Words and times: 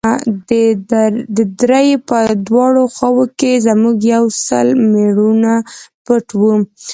د 1.35 1.39
درې 1.61 1.87
په 2.07 2.17
دواړو 2.47 2.83
خواوو 2.95 3.23
کښې 3.39 3.53
زموږ 3.67 3.97
يو 4.15 4.25
سل 4.45 4.67
مېړونه 4.91 5.53
پټ 6.05 6.27
وو. 6.39 6.53